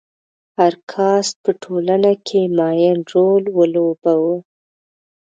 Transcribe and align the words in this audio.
هر 0.57 0.73
کاسټ 0.91 1.35
په 1.43 1.51
ټولنه 1.63 2.11
کې 2.27 2.41
معین 2.57 2.99
رول 3.13 3.43
ولوباوه. 3.57 4.35